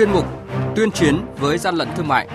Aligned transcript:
chuyên 0.00 0.12
mục 0.12 0.24
Tuyên 0.76 0.90
chiến 0.90 1.16
với 1.38 1.58
gian 1.58 1.74
lận 1.74 1.88
thương 1.96 2.08
mại. 2.08 2.28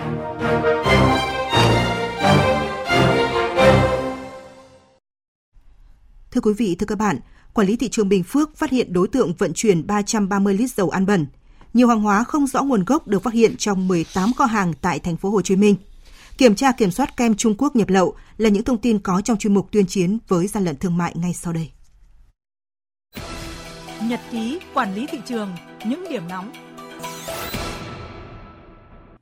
Thưa 6.30 6.40
quý 6.42 6.52
vị, 6.56 6.76
thưa 6.78 6.86
các 6.86 6.98
bạn, 6.98 7.20
Quản 7.54 7.66
lý 7.66 7.76
thị 7.76 7.88
trường 7.88 8.08
Bình 8.08 8.22
Phước 8.22 8.56
phát 8.56 8.70
hiện 8.70 8.92
đối 8.92 9.08
tượng 9.08 9.34
vận 9.38 9.52
chuyển 9.54 9.86
330 9.86 10.54
lít 10.54 10.70
dầu 10.70 10.90
ăn 10.90 11.06
bẩn. 11.06 11.26
Nhiều 11.74 11.88
hàng 11.88 12.00
hóa 12.00 12.24
không 12.24 12.46
rõ 12.46 12.62
nguồn 12.62 12.84
gốc 12.84 13.08
được 13.08 13.22
phát 13.22 13.34
hiện 13.34 13.56
trong 13.56 13.88
18 13.88 14.32
kho 14.32 14.44
hàng 14.44 14.72
tại 14.80 14.98
thành 14.98 15.16
phố 15.16 15.30
Hồ 15.30 15.42
Chí 15.42 15.56
Minh. 15.56 15.76
Kiểm 16.38 16.54
tra 16.54 16.72
kiểm 16.72 16.90
soát 16.90 17.16
kem 17.16 17.34
Trung 17.34 17.54
Quốc 17.58 17.76
nhập 17.76 17.88
lậu 17.88 18.14
là 18.38 18.48
những 18.48 18.64
thông 18.64 18.78
tin 18.78 18.98
có 18.98 19.20
trong 19.20 19.38
chuyên 19.38 19.54
mục 19.54 19.68
tuyên 19.72 19.86
chiến 19.86 20.18
với 20.28 20.46
gian 20.46 20.64
lận 20.64 20.76
thương 20.76 20.96
mại 20.96 21.12
ngay 21.16 21.32
sau 21.34 21.52
đây. 21.52 21.70
Nhật 24.02 24.20
ký 24.30 24.58
quản 24.74 24.94
lý 24.94 25.06
thị 25.06 25.18
trường, 25.26 25.56
những 25.84 26.04
điểm 26.10 26.28
nóng 26.28 26.52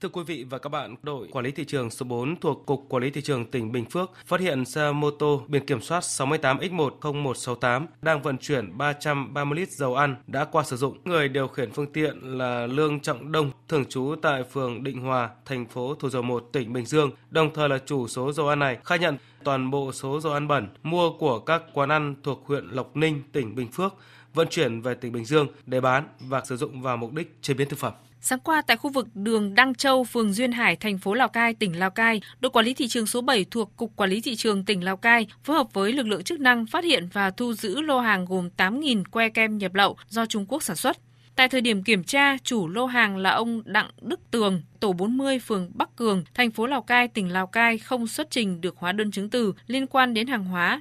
Thưa 0.05 0.11
quý 0.13 0.23
vị 0.23 0.45
và 0.51 0.59
các 0.59 0.69
bạn, 0.69 0.97
đội 1.03 1.29
quản 1.31 1.45
lý 1.45 1.51
thị 1.51 1.65
trường 1.65 1.91
số 1.91 2.07
4 2.07 2.41
thuộc 2.41 2.67
Cục 2.67 2.87
Quản 2.89 3.03
lý 3.03 3.11
thị 3.11 3.21
trường 3.21 3.47
tỉnh 3.47 3.73
Bình 3.73 3.85
Phước 3.85 4.11
phát 4.27 4.41
hiện 4.41 4.65
xe 4.65 4.93
mô 4.93 5.11
tô 5.11 5.43
biển 5.49 5.67
kiểm 5.67 5.81
soát 5.81 6.01
68X10168 6.01 7.87
đang 8.03 8.23
vận 8.23 8.39
chuyển 8.39 8.79
330 8.79 9.59
lít 9.59 9.71
dầu 9.71 9.95
ăn 9.95 10.17
đã 10.27 10.45
qua 10.45 10.65
sử 10.65 10.77
dụng. 10.77 10.99
Người 11.05 11.29
điều 11.29 11.49
khiển 11.49 11.73
phương 11.73 11.93
tiện 11.93 12.39
là 12.39 12.67
Lương 12.67 13.01
Trọng 13.01 13.33
Đông, 13.33 13.51
thường 13.69 13.85
trú 13.85 14.15
tại 14.23 14.43
phường 14.43 14.85
Định 14.85 15.01
Hòa, 15.01 15.31
thành 15.45 15.67
phố 15.67 15.95
Thủ 15.95 16.11
Dầu 16.11 16.23
Một, 16.23 16.49
tỉnh 16.53 16.73
Bình 16.73 16.87
Dương, 16.87 17.11
đồng 17.31 17.55
thời 17.55 17.69
là 17.69 17.79
chủ 17.87 18.09
số 18.09 18.33
dầu 18.33 18.49
ăn 18.49 18.59
này, 18.59 18.79
khai 18.85 18.99
nhận 18.99 19.17
toàn 19.45 19.71
bộ 19.71 19.93
số 19.93 20.21
dầu 20.21 20.33
ăn 20.33 20.49
bẩn 20.49 20.69
mua 20.83 21.11
của 21.19 21.39
các 21.39 21.63
quán 21.73 21.89
ăn 21.89 22.15
thuộc 22.23 22.45
huyện 22.47 22.69
Lộc 22.69 22.97
Ninh, 22.97 23.23
tỉnh 23.33 23.55
Bình 23.55 23.69
Phước 23.73 23.95
vận 24.35 24.49
chuyển 24.51 24.81
về 24.81 24.95
tỉnh 24.95 25.13
Bình 25.13 25.25
Dương 25.25 25.47
để 25.67 25.81
bán 25.81 26.09
và 26.21 26.43
sử 26.45 26.57
dụng 26.57 26.83
vào 26.83 26.97
mục 26.97 27.13
đích 27.13 27.43
chế 27.43 27.55
biến 27.55 27.69
thực 27.69 27.79
phẩm. 27.79 27.93
Sáng 28.21 28.39
qua 28.41 28.63
tại 28.67 28.77
khu 28.77 28.91
vực 28.91 29.09
đường 29.15 29.55
Đăng 29.55 29.75
Châu, 29.75 30.05
phường 30.05 30.33
Duyên 30.33 30.53
Hải, 30.53 30.77
thành 30.77 30.99
phố 30.99 31.15
Lào 31.15 31.29
Cai, 31.29 31.55
tỉnh 31.55 31.79
Lào 31.79 31.91
Cai, 31.91 32.21
đội 32.41 32.51
quản 32.51 32.67
lý 32.67 32.75
thị 32.75 32.89
trường 32.89 33.07
số 33.07 33.21
7 33.21 33.45
thuộc 33.51 33.77
Cục 33.77 33.97
Quản 33.97 34.11
lý 34.11 34.21
thị 34.21 34.37
trường 34.37 34.65
tỉnh 34.65 34.85
Lào 34.85 34.97
Cai 34.97 35.27
phối 35.45 35.57
hợp 35.57 35.67
với 35.73 35.93
lực 35.93 36.07
lượng 36.07 36.25
chức 36.25 36.41
năng 36.41 36.67
phát 36.67 36.85
hiện 36.85 37.09
và 37.13 37.31
thu 37.31 37.53
giữ 37.53 37.81
lô 37.81 38.01
hàng 38.01 38.25
gồm 38.25 38.49
8.000 38.57 39.05
que 39.11 39.29
kem 39.29 39.59
nhập 39.59 39.75
lậu 39.75 39.97
do 40.09 40.27
Trung 40.27 40.47
Quốc 40.49 40.63
sản 40.63 40.77
xuất. 40.77 40.97
Tại 41.37 41.49
thời 41.49 41.61
điểm 41.61 41.83
kiểm 41.83 42.05
tra, 42.05 42.37
chủ 42.45 42.69
lô 42.69 42.87
hàng 42.87 43.17
là 43.17 43.31
ông 43.31 43.63
Đặng 43.65 43.91
Đức 44.01 44.21
Tường, 44.31 44.63
tổ 44.81 44.93
40 44.93 45.39
phường 45.39 45.71
Bắc 45.75 45.97
Cường, 45.97 46.25
thành 46.35 46.51
phố 46.51 46.67
Lào 46.67 46.83
Cai, 46.83 47.09
tỉnh 47.09 47.33
Lào 47.33 47.47
Cai 47.47 47.79
không 47.79 48.07
xuất 48.07 48.31
trình 48.31 48.61
được 48.61 48.77
hóa 48.79 48.93
đơn 48.93 49.11
chứng 49.11 49.31
từ 49.31 49.53
liên 49.67 49.87
quan 49.87 50.15
đến 50.15 50.27
hàng 50.27 50.45
hóa. 50.45 50.81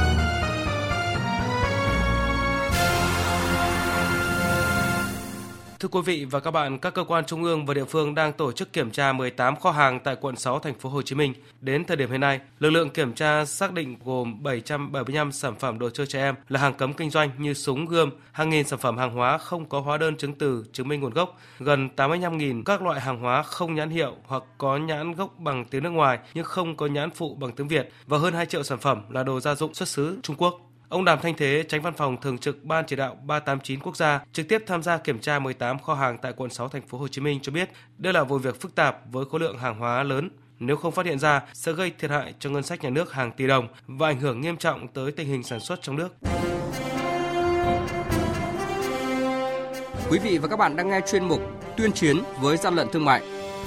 Thưa 5.81 5.87
quý 5.87 6.01
vị 6.05 6.25
và 6.25 6.39
các 6.39 6.51
bạn, 6.51 6.79
các 6.79 6.93
cơ 6.93 7.03
quan 7.03 7.25
trung 7.25 7.43
ương 7.43 7.65
và 7.65 7.73
địa 7.73 7.85
phương 7.85 8.15
đang 8.15 8.33
tổ 8.33 8.51
chức 8.51 8.73
kiểm 8.73 8.91
tra 8.91 9.13
18 9.13 9.55
kho 9.55 9.71
hàng 9.71 9.99
tại 9.99 10.15
quận 10.21 10.35
6 10.35 10.59
thành 10.59 10.73
phố 10.79 10.89
Hồ 10.89 11.01
Chí 11.01 11.15
Minh. 11.15 11.33
Đến 11.61 11.85
thời 11.85 11.97
điểm 11.97 12.11
hiện 12.11 12.19
nay, 12.19 12.39
lực 12.59 12.69
lượng 12.69 12.89
kiểm 12.89 13.13
tra 13.13 13.45
xác 13.45 13.73
định 13.73 13.95
gồm 14.05 14.43
775 14.43 15.31
sản 15.31 15.55
phẩm 15.59 15.79
đồ 15.79 15.89
chơi 15.89 16.07
trẻ 16.07 16.19
em 16.19 16.35
là 16.49 16.59
hàng 16.59 16.73
cấm 16.73 16.93
kinh 16.93 17.09
doanh 17.09 17.29
như 17.37 17.53
súng, 17.53 17.85
gươm, 17.85 18.09
hàng 18.31 18.49
nghìn 18.49 18.67
sản 18.67 18.79
phẩm 18.79 18.97
hàng 18.97 19.15
hóa 19.15 19.37
không 19.37 19.65
có 19.65 19.79
hóa 19.79 19.97
đơn 19.97 20.17
chứng 20.17 20.33
từ 20.33 20.65
chứng 20.73 20.87
minh 20.87 21.01
nguồn 21.01 21.13
gốc, 21.13 21.39
gần 21.59 21.89
85.000 21.95 22.63
các 22.63 22.81
loại 22.81 23.01
hàng 23.01 23.19
hóa 23.19 23.43
không 23.43 23.75
nhãn 23.75 23.89
hiệu 23.89 24.15
hoặc 24.25 24.43
có 24.57 24.77
nhãn 24.77 25.13
gốc 25.13 25.39
bằng 25.39 25.65
tiếng 25.65 25.83
nước 25.83 25.89
ngoài 25.89 26.19
nhưng 26.33 26.45
không 26.45 26.77
có 26.77 26.87
nhãn 26.87 27.09
phụ 27.09 27.35
bằng 27.35 27.51
tiếng 27.51 27.67
Việt 27.67 27.91
và 28.07 28.17
hơn 28.17 28.33
2 28.33 28.45
triệu 28.45 28.63
sản 28.63 28.77
phẩm 28.79 29.01
là 29.09 29.23
đồ 29.23 29.39
gia 29.39 29.55
dụng 29.55 29.73
xuất 29.73 29.87
xứ 29.89 30.19
Trung 30.23 30.35
Quốc. 30.35 30.70
Ông 30.91 31.05
Đàm 31.05 31.19
Thanh 31.21 31.35
Thế, 31.35 31.63
tránh 31.69 31.81
văn 31.81 31.93
phòng 31.93 32.17
thường 32.21 32.37
trực 32.37 32.63
Ban 32.63 32.85
chỉ 32.87 32.95
đạo 32.95 33.17
389 33.25 33.79
quốc 33.79 33.97
gia, 33.97 34.21
trực 34.33 34.47
tiếp 34.47 34.63
tham 34.67 34.83
gia 34.83 34.97
kiểm 34.97 35.19
tra 35.19 35.39
18 35.39 35.79
kho 35.79 35.93
hàng 35.93 36.17
tại 36.21 36.33
quận 36.37 36.49
6 36.49 36.69
thành 36.69 36.87
phố 36.87 36.97
Hồ 36.97 37.07
Chí 37.07 37.21
Minh 37.21 37.39
cho 37.41 37.51
biết, 37.51 37.69
đây 37.97 38.13
là 38.13 38.23
vụ 38.23 38.37
việc 38.37 38.61
phức 38.61 38.75
tạp 38.75 38.97
với 39.11 39.25
khối 39.25 39.39
lượng 39.39 39.57
hàng 39.57 39.79
hóa 39.79 40.03
lớn, 40.03 40.29
nếu 40.59 40.75
không 40.75 40.91
phát 40.91 41.05
hiện 41.05 41.19
ra 41.19 41.41
sẽ 41.53 41.73
gây 41.73 41.91
thiệt 41.99 42.11
hại 42.11 42.33
cho 42.39 42.49
ngân 42.49 42.63
sách 42.63 42.83
nhà 42.83 42.89
nước 42.89 43.13
hàng 43.13 43.31
tỷ 43.31 43.47
đồng 43.47 43.67
và 43.87 44.07
ảnh 44.07 44.19
hưởng 44.19 44.41
nghiêm 44.41 44.57
trọng 44.57 44.87
tới 44.87 45.11
tình 45.11 45.27
hình 45.27 45.43
sản 45.43 45.59
xuất 45.59 45.81
trong 45.81 45.95
nước. 45.95 46.15
Quý 50.09 50.19
vị 50.19 50.37
và 50.37 50.47
các 50.47 50.59
bạn 50.59 50.75
đang 50.75 50.89
nghe 50.89 51.01
chuyên 51.11 51.25
mục 51.25 51.41
Tuyên 51.77 51.91
chiến 51.91 52.17
với 52.39 52.57
gian 52.57 52.75
lận 52.75 52.87
thương 52.91 53.05
mại. 53.05 53.21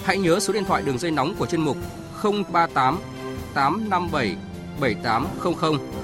Hãy 0.04 0.18
nhớ 0.18 0.40
số 0.40 0.52
điện 0.52 0.64
thoại 0.64 0.82
đường 0.86 0.98
dây 0.98 1.10
nóng 1.10 1.34
của 1.38 1.46
chuyên 1.46 1.60
mục 1.60 1.76
038 2.22 2.98
857 3.54 4.36
7800 4.80 6.03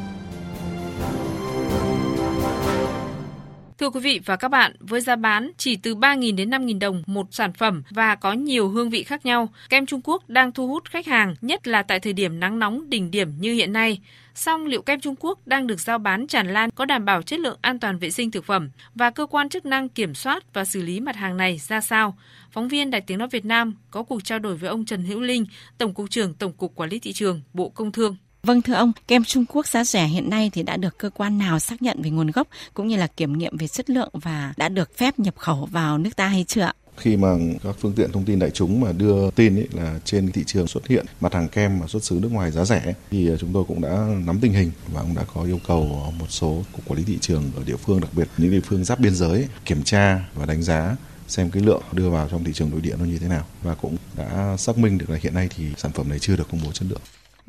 Thưa 3.81 3.89
quý 3.89 3.99
vị 3.99 4.19
và 4.25 4.35
các 4.35 4.47
bạn, 4.47 4.73
với 4.79 5.01
giá 5.01 5.15
bán 5.15 5.51
chỉ 5.57 5.75
từ 5.75 5.95
3.000 5.95 6.35
đến 6.35 6.49
5.000 6.49 6.79
đồng 6.79 7.03
một 7.05 7.27
sản 7.31 7.53
phẩm 7.53 7.83
và 7.89 8.15
có 8.15 8.33
nhiều 8.33 8.69
hương 8.69 8.89
vị 8.89 9.03
khác 9.03 9.25
nhau, 9.25 9.49
kem 9.69 9.85
Trung 9.85 10.01
Quốc 10.03 10.29
đang 10.29 10.51
thu 10.51 10.67
hút 10.67 10.83
khách 10.89 11.07
hàng, 11.07 11.35
nhất 11.41 11.67
là 11.67 11.83
tại 11.83 11.99
thời 11.99 12.13
điểm 12.13 12.39
nắng 12.39 12.59
nóng 12.59 12.89
đỉnh 12.89 13.11
điểm 13.11 13.31
như 13.39 13.53
hiện 13.53 13.73
nay. 13.73 14.01
Song 14.35 14.65
liệu 14.65 14.81
kem 14.81 14.99
Trung 14.99 15.15
Quốc 15.19 15.39
đang 15.47 15.67
được 15.67 15.79
giao 15.79 15.97
bán 15.97 16.27
tràn 16.27 16.53
lan 16.53 16.69
có 16.75 16.85
đảm 16.85 17.05
bảo 17.05 17.21
chất 17.21 17.39
lượng 17.39 17.57
an 17.61 17.79
toàn 17.79 17.97
vệ 17.97 18.11
sinh 18.11 18.31
thực 18.31 18.45
phẩm 18.45 18.69
và 18.95 19.09
cơ 19.09 19.25
quan 19.25 19.49
chức 19.49 19.65
năng 19.65 19.89
kiểm 19.89 20.13
soát 20.13 20.53
và 20.53 20.65
xử 20.65 20.81
lý 20.81 20.99
mặt 20.99 21.15
hàng 21.15 21.37
này 21.37 21.57
ra 21.57 21.81
sao? 21.81 22.17
Phóng 22.51 22.67
viên 22.67 22.91
Đài 22.91 23.01
Tiếng 23.01 23.17
Nói 23.17 23.27
Việt 23.31 23.45
Nam 23.45 23.75
có 23.91 24.03
cuộc 24.03 24.23
trao 24.23 24.39
đổi 24.39 24.55
với 24.55 24.69
ông 24.69 24.85
Trần 24.85 25.03
Hữu 25.03 25.21
Linh, 25.21 25.45
Tổng 25.77 25.93
cục 25.93 26.09
trưởng 26.09 26.33
Tổng 26.33 26.53
cục 26.53 26.75
Quản 26.75 26.89
lý 26.89 26.99
thị 26.99 27.13
trường, 27.13 27.41
Bộ 27.53 27.69
Công 27.69 27.91
Thương. 27.91 28.15
Vâng 28.43 28.61
thưa 28.61 28.73
ông, 28.73 28.91
kem 29.07 29.23
Trung 29.23 29.45
Quốc 29.45 29.67
giá 29.67 29.83
rẻ 29.83 30.07
hiện 30.07 30.29
nay 30.29 30.49
thì 30.53 30.63
đã 30.63 30.77
được 30.77 30.97
cơ 30.97 31.09
quan 31.09 31.37
nào 31.37 31.59
xác 31.59 31.81
nhận 31.81 32.01
về 32.01 32.09
nguồn 32.09 32.31
gốc 32.31 32.47
cũng 32.73 32.87
như 32.87 32.97
là 32.97 33.07
kiểm 33.07 33.37
nghiệm 33.37 33.57
về 33.57 33.67
chất 33.67 33.89
lượng 33.89 34.09
và 34.13 34.53
đã 34.57 34.69
được 34.69 34.97
phép 34.97 35.19
nhập 35.19 35.35
khẩu 35.37 35.67
vào 35.71 35.97
nước 35.97 36.15
ta 36.15 36.27
hay 36.27 36.45
chưa 36.47 36.61
ạ? 36.61 36.73
khi 36.97 37.17
mà 37.17 37.27
các 37.63 37.75
phương 37.79 37.93
tiện 37.93 38.11
thông 38.11 38.25
tin 38.25 38.39
đại 38.39 38.49
chúng 38.49 38.81
mà 38.81 38.91
đưa 38.91 39.31
tin 39.31 39.55
ấy 39.55 39.67
là 39.73 39.99
trên 40.05 40.31
thị 40.31 40.43
trường 40.45 40.67
xuất 40.67 40.87
hiện 40.87 41.05
mặt 41.21 41.33
hàng 41.33 41.47
kem 41.47 41.79
mà 41.79 41.87
xuất 41.87 42.03
xứ 42.03 42.19
nước 42.21 42.31
ngoài 42.31 42.51
giá 42.51 42.65
rẻ 42.65 42.93
thì 43.11 43.29
à, 43.29 43.35
chúng 43.39 43.53
tôi 43.53 43.63
cũng 43.67 43.81
đã 43.81 44.07
nắm 44.25 44.39
tình 44.41 44.53
hình 44.53 44.71
và 44.93 45.01
cũng 45.01 45.15
đã 45.15 45.23
có 45.33 45.43
yêu 45.43 45.59
cầu 45.67 46.13
một 46.19 46.25
số 46.29 46.63
cục 46.71 46.87
quản 46.87 46.97
lý 46.97 47.03
thị 47.03 47.17
trường 47.21 47.51
ở 47.55 47.63
địa 47.65 47.75
phương 47.75 48.01
đặc 48.01 48.09
biệt 48.15 48.27
những 48.37 48.51
địa 48.51 48.61
phương 48.63 48.83
giáp 48.83 48.99
biên 48.99 49.15
giới 49.15 49.47
kiểm 49.65 49.83
tra 49.83 50.19
và 50.35 50.45
đánh 50.45 50.61
giá 50.61 50.95
xem 51.27 51.51
cái 51.51 51.63
lượng 51.63 51.81
đưa 51.91 52.09
vào 52.09 52.27
trong 52.31 52.43
thị 52.43 52.53
trường 52.53 52.69
nội 52.69 52.81
địa 52.81 52.95
nó 52.99 53.05
như 53.05 53.17
thế 53.17 53.27
nào 53.27 53.45
và 53.63 53.75
cũng 53.75 53.97
đã 54.17 54.57
xác 54.57 54.77
minh 54.77 54.97
được 54.97 55.09
là 55.09 55.17
hiện 55.21 55.33
nay 55.33 55.49
thì 55.55 55.65
sản 55.77 55.91
phẩm 55.91 56.09
này 56.09 56.19
chưa 56.19 56.35
được 56.35 56.47
công 56.51 56.61
bố 56.65 56.71
chất 56.71 56.85
lượng. 56.89 57.01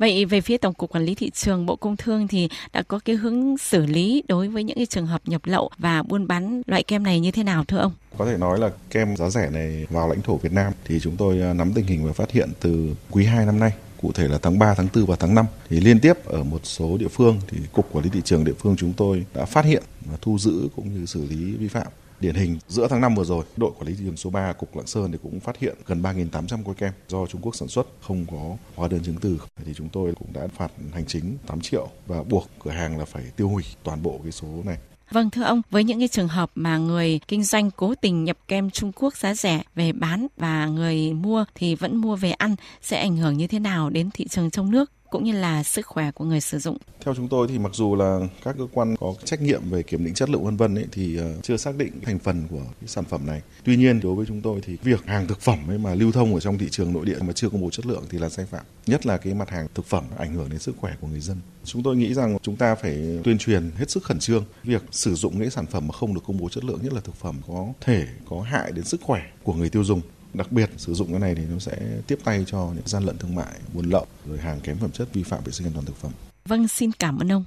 Vậy 0.03 0.25
về 0.25 0.41
phía 0.41 0.57
Tổng 0.57 0.73
cục 0.73 0.91
Quản 0.91 1.05
lý 1.05 1.15
thị 1.15 1.29
trường 1.29 1.65
Bộ 1.65 1.75
Công 1.75 1.97
Thương 1.97 2.27
thì 2.27 2.49
đã 2.73 2.83
có 2.83 2.99
cái 3.05 3.15
hướng 3.15 3.57
xử 3.57 3.85
lý 3.85 4.23
đối 4.27 4.47
với 4.47 4.63
những 4.63 4.77
cái 4.77 4.85
trường 4.85 5.05
hợp 5.05 5.21
nhập 5.25 5.41
lậu 5.45 5.69
và 5.77 6.03
buôn 6.03 6.27
bán 6.27 6.61
loại 6.65 6.83
kem 6.83 7.03
này 7.03 7.19
như 7.19 7.31
thế 7.31 7.43
nào 7.43 7.63
thưa 7.63 7.77
ông? 7.77 7.91
Có 8.17 8.25
thể 8.25 8.37
nói 8.37 8.59
là 8.59 8.69
kem 8.89 9.15
giá 9.15 9.29
rẻ 9.29 9.49
này 9.49 9.85
vào 9.89 10.09
lãnh 10.09 10.21
thổ 10.21 10.37
Việt 10.37 10.51
Nam 10.51 10.73
thì 10.85 10.99
chúng 10.99 11.17
tôi 11.17 11.41
à, 11.41 11.53
nắm 11.53 11.73
tình 11.73 11.85
hình 11.85 12.05
và 12.05 12.13
phát 12.13 12.31
hiện 12.31 12.49
từ 12.59 12.95
quý 13.11 13.25
2 13.25 13.45
năm 13.45 13.59
nay 13.59 13.71
cụ 14.01 14.11
thể 14.11 14.27
là 14.27 14.37
tháng 14.41 14.59
3, 14.59 14.73
tháng 14.73 14.87
4 14.95 15.05
và 15.05 15.15
tháng 15.19 15.35
5 15.35 15.45
thì 15.69 15.79
liên 15.79 15.99
tiếp 15.99 16.25
ở 16.25 16.43
một 16.43 16.59
số 16.63 16.97
địa 16.97 17.07
phương 17.07 17.39
thì 17.47 17.57
cục 17.73 17.93
quản 17.93 18.03
lý 18.03 18.09
thị 18.09 18.21
trường 18.25 18.43
địa 18.43 18.53
phương 18.59 18.75
chúng 18.77 18.93
tôi 18.93 19.25
đã 19.33 19.45
phát 19.45 19.65
hiện 19.65 19.83
và 20.05 20.17
thu 20.21 20.37
giữ 20.37 20.67
cũng 20.75 20.93
như 20.93 21.05
xử 21.05 21.25
lý 21.29 21.55
vi 21.55 21.67
phạm 21.67 21.87
Điển 22.23 22.35
hình 22.35 22.59
giữa 22.67 22.87
tháng 22.87 23.01
5 23.01 23.15
vừa 23.15 23.23
rồi, 23.23 23.45
đội 23.57 23.71
quản 23.71 23.87
lý 23.87 23.93
thị 23.93 24.03
trường 24.05 24.17
số 24.17 24.29
3 24.29 24.53
cục 24.53 24.75
Lạng 24.75 24.87
Sơn 24.87 25.11
thì 25.11 25.17
cũng 25.23 25.39
phát 25.39 25.57
hiện 25.59 25.75
gần 25.85 26.01
3.800 26.01 26.63
que 26.63 26.73
kem 26.73 26.91
do 27.07 27.25
Trung 27.25 27.41
Quốc 27.41 27.55
sản 27.55 27.67
xuất 27.67 27.87
không 28.01 28.25
có 28.31 28.57
hóa 28.75 28.87
đơn 28.87 29.03
chứng 29.03 29.15
từ. 29.21 29.37
Thì 29.65 29.73
chúng 29.73 29.89
tôi 29.89 30.13
cũng 30.19 30.33
đã 30.33 30.47
phạt 30.47 30.71
hành 30.93 31.05
chính 31.05 31.37
8 31.47 31.61
triệu 31.61 31.87
và 32.07 32.23
buộc 32.23 32.49
cửa 32.63 32.71
hàng 32.71 32.99
là 32.99 33.05
phải 33.05 33.23
tiêu 33.35 33.49
hủy 33.49 33.63
toàn 33.83 34.03
bộ 34.03 34.19
cái 34.23 34.31
số 34.31 34.47
này. 34.65 34.77
Vâng 35.11 35.29
thưa 35.29 35.43
ông, 35.43 35.61
với 35.69 35.83
những 35.83 35.99
cái 35.99 36.07
trường 36.07 36.27
hợp 36.27 36.51
mà 36.55 36.77
người 36.77 37.19
kinh 37.27 37.43
doanh 37.43 37.71
cố 37.71 37.93
tình 37.95 38.23
nhập 38.23 38.37
kem 38.47 38.69
Trung 38.69 38.91
Quốc 38.95 39.15
giá 39.17 39.33
rẻ 39.33 39.61
về 39.75 39.91
bán 39.91 40.27
và 40.37 40.65
người 40.65 41.13
mua 41.13 41.45
thì 41.55 41.75
vẫn 41.75 41.97
mua 41.97 42.15
về 42.15 42.31
ăn 42.31 42.55
sẽ 42.81 42.99
ảnh 42.99 43.17
hưởng 43.17 43.37
như 43.37 43.47
thế 43.47 43.59
nào 43.59 43.89
đến 43.89 44.09
thị 44.13 44.27
trường 44.27 44.51
trong 44.51 44.71
nước? 44.71 44.91
Cũng 45.13 45.23
như 45.23 45.31
là 45.31 45.63
sức 45.63 45.85
khỏe 45.85 46.11
của 46.11 46.25
người 46.25 46.41
sử 46.41 46.59
dụng. 46.59 46.77
Theo 47.05 47.15
chúng 47.15 47.27
tôi 47.27 47.47
thì 47.47 47.59
mặc 47.59 47.71
dù 47.73 47.95
là 47.95 48.19
các 48.43 48.55
cơ 48.57 48.67
quan 48.73 48.95
có 48.99 49.13
trách 49.23 49.41
nhiệm 49.41 49.69
về 49.69 49.83
kiểm 49.83 50.05
định 50.05 50.13
chất 50.13 50.29
lượng 50.29 50.43
vân 50.43 50.57
vân 50.57 50.85
thì 50.91 51.17
ờ, 51.17 51.33
chưa 51.41 51.57
xác 51.57 51.75
định 51.75 51.91
thành 52.01 52.19
phần 52.19 52.47
của 52.49 52.63
cái 52.81 52.87
sản 52.87 53.03
phẩm 53.05 53.25
này. 53.25 53.41
Tuy 53.63 53.77
nhiên, 53.77 53.99
đối 53.99 54.15
với 54.15 54.25
chúng 54.25 54.41
tôi 54.41 54.61
thì 54.65 54.77
việc 54.83 55.05
hàng 55.05 55.27
thực 55.27 55.41
phẩm 55.41 55.59
ấy 55.67 55.77
mà 55.77 55.95
lưu 55.95 56.11
thông 56.11 56.33
ở 56.33 56.39
trong 56.39 56.57
thị 56.57 56.67
trường 56.71 56.93
nội 56.93 57.05
địa 57.05 57.17
mà 57.21 57.33
chưa 57.33 57.49
công 57.49 57.61
bố 57.61 57.69
chất 57.69 57.85
lượng 57.85 58.03
thì 58.09 58.17
là 58.17 58.29
sai 58.29 58.45
phạm. 58.45 58.65
Nhất 58.87 59.05
là 59.05 59.17
cái 59.17 59.33
mặt 59.33 59.49
hàng 59.49 59.67
thực 59.75 59.85
phẩm 59.85 60.03
ảnh 60.17 60.33
hưởng 60.33 60.49
đến 60.49 60.59
sức 60.59 60.75
khỏe 60.77 60.93
của 61.01 61.07
người 61.07 61.19
dân. 61.19 61.37
Chúng 61.63 61.83
tôi 61.83 61.95
nghĩ 61.95 62.13
rằng 62.13 62.37
chúng 62.41 62.55
ta 62.55 62.75
phải 62.75 63.19
tuyên 63.23 63.37
truyền 63.37 63.71
hết 63.77 63.89
sức 63.89 64.03
khẩn 64.03 64.19
trương, 64.19 64.45
việc 64.63 64.83
sử 64.91 65.15
dụng 65.15 65.39
những 65.39 65.49
sản 65.49 65.65
phẩm 65.65 65.87
mà 65.87 65.93
không 65.93 66.13
được 66.13 66.21
công 66.27 66.37
bố 66.37 66.49
chất 66.49 66.63
lượng, 66.63 66.79
nhất 66.83 66.93
là 66.93 67.01
thực 67.01 67.15
phẩm 67.15 67.35
có 67.47 67.67
thể 67.81 68.07
có 68.29 68.41
hại 68.41 68.71
đến 68.71 68.85
sức 68.85 69.01
khỏe 69.01 69.21
của 69.43 69.53
người 69.53 69.69
tiêu 69.69 69.83
dùng 69.83 70.01
đặc 70.33 70.51
biệt 70.51 70.69
sử 70.77 70.93
dụng 70.93 71.11
cái 71.11 71.19
này 71.19 71.35
thì 71.35 71.43
nó 71.51 71.59
sẽ 71.59 71.77
tiếp 72.07 72.19
tay 72.23 72.43
cho 72.47 72.57
những 72.75 72.87
gian 72.87 73.03
lận 73.03 73.17
thương 73.17 73.35
mại 73.35 73.53
buôn 73.73 73.89
lậu 73.89 74.05
rồi 74.27 74.37
hàng 74.37 74.59
kém 74.59 74.77
phẩm 74.77 74.91
chất 74.91 75.13
vi 75.13 75.23
phạm 75.23 75.43
vệ 75.43 75.51
sinh 75.51 75.67
an 75.67 75.73
toàn 75.73 75.85
thực 75.85 75.95
phẩm 75.97 76.11
Vâng, 76.45 76.67
xin 76.67 76.91
cảm 76.91 77.19
ơn 77.19 77.31
ông. 77.31 77.45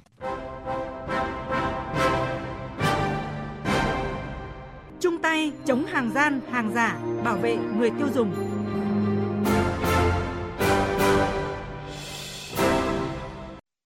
Chung 4.99 5.17
tay 5.21 5.51
chống 5.65 5.85
hàng 5.85 6.11
gian, 6.15 6.41
hàng 6.51 6.73
giả, 6.73 6.99
bảo 7.23 7.37
vệ 7.37 7.55
người 7.55 7.89
tiêu 7.89 8.07
dùng. 8.15 8.56